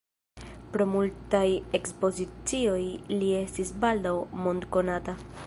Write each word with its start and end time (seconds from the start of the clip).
Pro 0.75 0.87
multaj 0.93 1.41
ekspozicioj 1.81 2.81
li 3.21 3.31
estis 3.43 3.75
baldaŭ 3.85 4.17
mondkonata. 4.47 5.19